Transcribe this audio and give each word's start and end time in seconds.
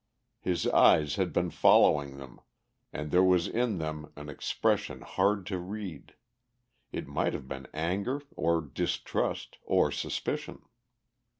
His 0.39 0.65
eyes 0.69 1.17
had 1.17 1.31
been 1.31 1.51
following 1.51 2.17
them, 2.17 2.39
and 2.91 3.11
there 3.11 3.21
was 3.23 3.45
in 3.47 3.77
them 3.77 4.11
an 4.15 4.29
expression 4.29 5.01
hard 5.01 5.45
to 5.45 5.59
read. 5.59 6.15
It 6.91 7.05
might 7.07 7.33
have 7.33 7.47
been 7.47 7.67
anger 7.71 8.23
or 8.35 8.61
distrust 8.61 9.59
or 9.63 9.91
suspicion. 9.91 10.63